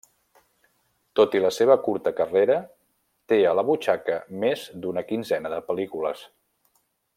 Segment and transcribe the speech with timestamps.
[1.19, 2.55] Tot i la seva curta carrera,
[3.33, 6.27] té a la butxaca més d'una quinzena de pel·lícules.